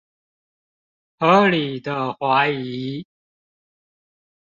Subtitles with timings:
[1.19, 3.05] 合理的懷疑